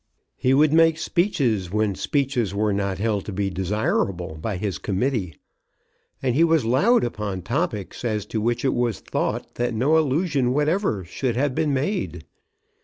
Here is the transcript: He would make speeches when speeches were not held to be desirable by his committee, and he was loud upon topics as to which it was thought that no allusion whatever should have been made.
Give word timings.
He 0.35 0.55
would 0.55 0.73
make 0.73 0.97
speeches 0.97 1.71
when 1.71 1.93
speeches 1.93 2.55
were 2.55 2.73
not 2.73 2.97
held 2.97 3.23
to 3.25 3.31
be 3.31 3.51
desirable 3.51 4.33
by 4.41 4.57
his 4.57 4.79
committee, 4.79 5.35
and 6.23 6.33
he 6.33 6.43
was 6.43 6.65
loud 6.65 7.03
upon 7.03 7.43
topics 7.43 8.03
as 8.03 8.25
to 8.25 8.41
which 8.41 8.65
it 8.65 8.73
was 8.73 8.99
thought 8.99 9.53
that 9.61 9.75
no 9.75 9.99
allusion 9.99 10.53
whatever 10.53 11.03
should 11.05 11.35
have 11.35 11.53
been 11.53 11.71
made. 11.71 12.25